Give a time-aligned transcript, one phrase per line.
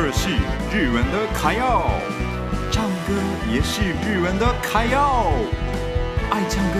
[0.00, 0.30] 二是
[0.72, 1.82] 日文的卡要，
[2.70, 3.12] 唱歌
[3.50, 5.32] 也是日文的卡要。
[6.30, 6.78] 爱唱歌、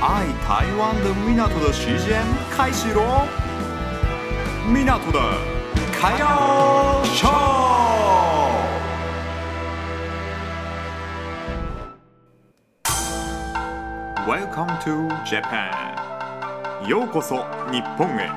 [0.00, 2.22] 爱台湾的米纳图的时间
[2.56, 3.26] 开始喽！
[4.72, 5.20] 米纳图的
[5.92, 7.28] 卡要秀。
[14.28, 18.30] Welcome to Japan，ようこそ日本へ。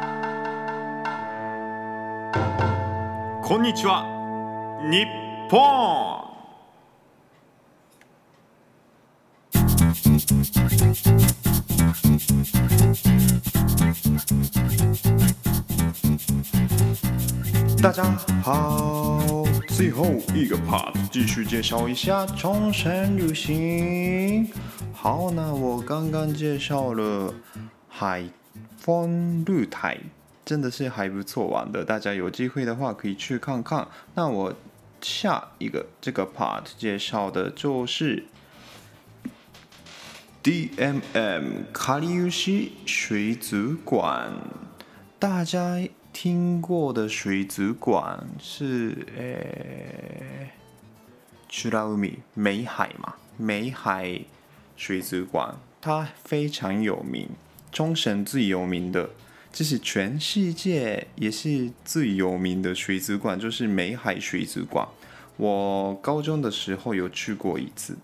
[3.44, 4.12] こんにちは，
[4.92, 5.05] 日
[5.50, 5.60] 本。
[17.82, 18.04] 大家
[18.44, 24.52] 好，最后一个 part 继续介绍一下冲绳旅行。
[24.92, 27.34] 好，那我刚刚介绍了
[27.88, 28.26] 海
[28.78, 29.98] 丰露台。
[30.45, 33.88] 真的是还不错玩的，大家有机会的话可以去看看。
[34.14, 34.53] 那我
[35.03, 38.25] 下一个这个 part 介绍的就是
[40.42, 44.33] DMM かりゆし水族馆。
[45.19, 50.50] 大家听过的水族馆是诶，
[51.48, 54.22] 美ら海美海嘛，美海
[54.77, 57.28] 水族馆，它非常有名，
[57.72, 59.11] 冲绳最有名的。
[59.53, 64.86] 这是全世界也是最有名的水族馆，就是美海水族馆。
[65.36, 67.97] 我高中的时候有去过一次，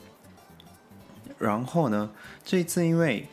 [1.39, 2.11] 然后呢，
[2.45, 3.29] 这次因为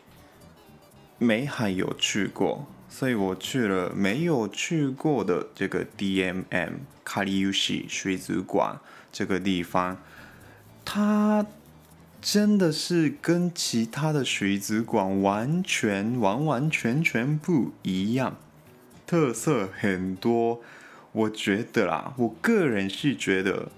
[1.18, 6.72] 美海有去过，所以我去了没有去过的这个 DMM
[7.06, 8.80] かりゆし水族馆
[9.12, 9.98] 这个地方，
[10.86, 11.46] 它。
[12.29, 18.37] 真的是跟其他的水族馆完全完完全全不一样，
[19.07, 20.61] 特色很多。
[21.13, 23.69] 我觉得啦，我个人是觉得，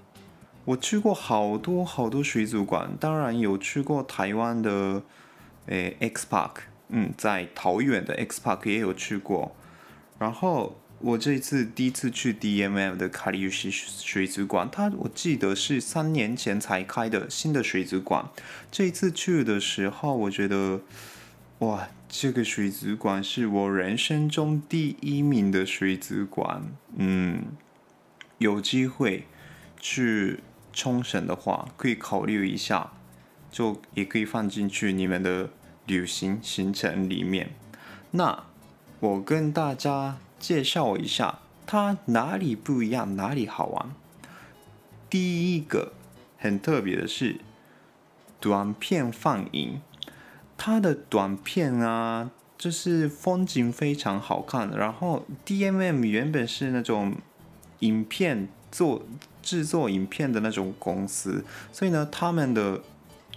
[0.65, 5.03] 我去过好多好多水族馆，当然有去过台湾的，
[5.67, 6.53] 诶，X Park，
[6.87, 9.55] 嗯，在桃园的 X Park 也有去过，
[10.17, 10.75] 然后。
[11.00, 18.30] 我这一次第一次去 DMM 的かりゆし水族馆，它我记得是三年前才开的新的水族馆。
[18.70, 20.80] 这一次去的时候，我觉得，
[21.58, 26.62] 哇，这个水族馆是我人生中第一名的水族馆。
[26.96, 27.42] 嗯，
[28.38, 29.26] 有机会
[29.78, 30.40] 去
[30.72, 32.92] 冲绳的话，可以考虑一下，
[33.52, 35.50] 就也可以放进去你们的
[35.86, 37.50] 旅行行程里面。
[38.12, 38.44] 那
[39.00, 40.16] 我跟大家。
[40.39, 43.91] 介绍一下它哪里不一样，哪里好玩。
[45.09, 45.93] 第一个
[46.37, 47.41] 很特别的是
[48.39, 49.81] 短片放映，
[50.57, 54.69] 它的短片啊，就是风景非常好看。
[54.69, 57.15] 然后 DMM 原本是那种
[57.79, 59.05] 影片做
[59.41, 62.81] 制作影片的那种公司，所以呢，他们的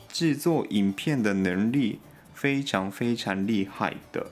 [0.08, 2.00] 制作影片的能力
[2.34, 4.30] 非常非常厉害的。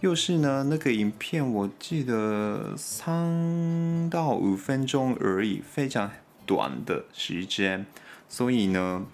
[0.00, 6.10] 又是呢，那个影片我记得三到五分钟而已，非常
[6.46, 7.84] 短的时间，
[8.26, 9.04] 所以呢，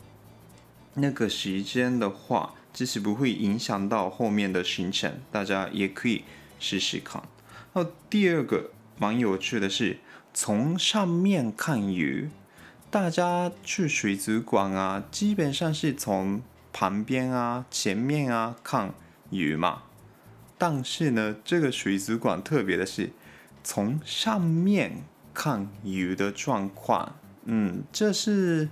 [0.94, 6.22] 那个时间的话，其实不会影响到后面的行程，大家也可以
[6.60, 7.20] 试试看。
[7.72, 9.98] 那第二个蛮有趣的是，
[10.32, 12.30] 从上面看鱼，
[12.92, 16.40] 大家去水族馆啊，基本上是从
[16.72, 18.94] 旁边啊、前面啊看
[19.30, 19.82] 鱼嘛。
[20.58, 23.10] 但是呢，这个水族馆特别的是，
[23.62, 28.68] 从上面看鱼的状况，嗯，这是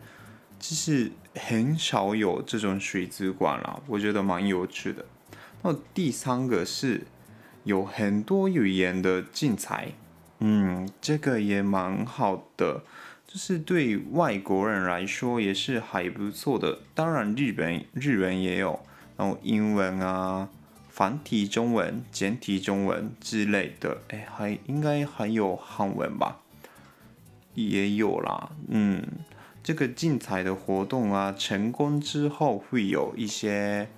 [0.58, 5.04] 其实很少有这种水族馆了，我觉得蛮有趣的。
[5.62, 7.06] 那第三个是
[7.64, 9.92] 有很多语言的竞赛，
[10.38, 12.82] 嗯，这个也蛮好的，
[13.26, 16.78] 就是对外国人来说也是还不错的。
[16.94, 18.80] 当然，日本日文也有，
[19.18, 20.48] 然后英文啊。
[20.94, 26.41] 繁体中文、简体中文之类的，哎，还应该还有韩文吧？
[27.55, 29.05] 也有啦，嗯，
[29.61, 33.88] 这个竞彩的活动啊，成功之后会有一些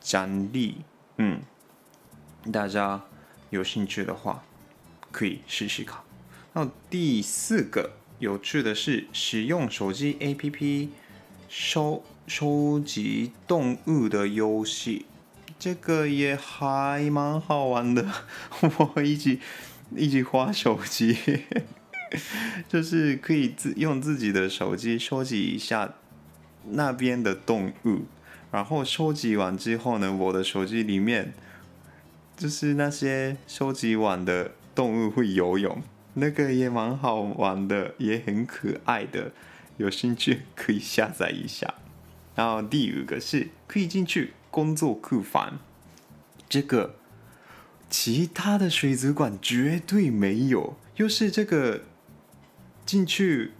[0.00, 0.76] 奖励，
[1.18, 1.42] 嗯，
[2.50, 3.02] 大家
[3.50, 4.42] 有兴趣的话
[5.10, 6.00] 可以试试看。
[6.54, 10.88] 那第四个有趣的是，使用手机 APP
[11.50, 15.04] 收收集动物的游戏。
[15.62, 18.04] 这个也还蛮好玩的，
[18.96, 19.38] 我一起
[19.94, 21.16] 一起滑手机，
[22.68, 25.94] 就是可以自用自己的手机收集一下
[26.70, 28.06] 那边的动物，
[28.50, 31.32] 然后收集完之后呢，我的手机里面
[32.36, 35.80] 就是那些收集完的动物会游泳，
[36.14, 39.30] 那个也蛮好玩的，也很可爱的，
[39.76, 41.74] 有兴趣可以下载一下。
[42.34, 45.58] 然后第五个是可以进去工作库房，
[46.46, 46.96] 这个
[47.88, 51.80] 其他的水族馆绝对没有，又是这个
[52.86, 53.52] 进去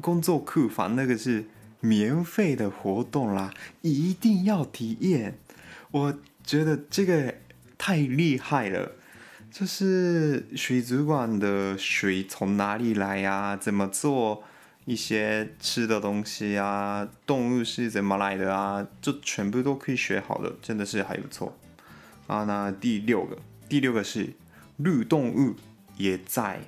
[0.00, 1.44] 工作库房，那个是
[1.80, 3.52] 免费的活动啦，
[3.82, 5.38] 一定要体验。
[5.90, 7.34] 我觉得这个
[7.76, 8.92] 太厉害了。
[9.50, 13.56] 就是水族馆的水从哪里来呀、啊？
[13.56, 14.44] 怎么做
[14.84, 17.08] 一些吃的东西啊？
[17.26, 18.86] 动物是怎么来的啊？
[19.00, 21.56] 就全部都可以学好的，真的是还不错
[22.26, 22.44] 啊。
[22.44, 23.38] 那第六个，
[23.68, 24.34] 第六个是
[24.76, 25.54] 绿动物
[25.96, 26.60] 也在，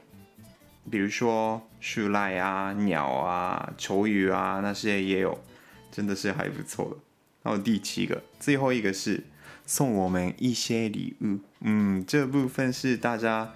[0.90, 5.43] 比如说树懒啊、鸟啊、球鱼啊那些也有，
[5.90, 6.96] 真的是还不错的。
[7.43, 9.25] 然后第七个，最后一个是。
[9.67, 13.55] 送我们一些礼物，嗯，这部分是大家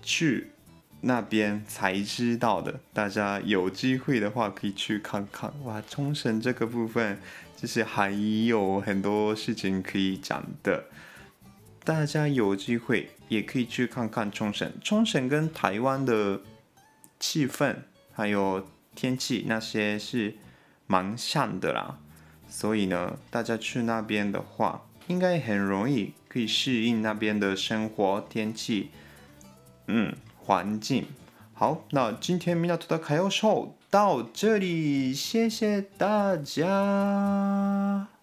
[0.00, 0.46] 去
[1.00, 2.80] 那边才知道的。
[2.92, 5.52] 大家有机会的话可以去看看。
[5.64, 7.18] 哇，冲绳这个部分
[7.56, 8.10] 就是还
[8.46, 10.84] 有很多事情可以讲的。
[11.84, 14.72] 大家有机会也可以去看看冲绳。
[14.82, 16.40] 冲绳跟台湾的
[17.20, 17.76] 气氛
[18.12, 20.34] 还有天气那些是
[20.86, 21.98] 蛮像的啦，
[22.48, 24.82] 所以呢，大家去那边的话。
[25.08, 28.90] 应该很容易可以适应那边的生活、天气，
[29.86, 30.12] 嗯，
[30.46, 31.06] 环境。
[31.52, 38.15] 好，那今天米纳图的卡要秀到这里，谢谢大家。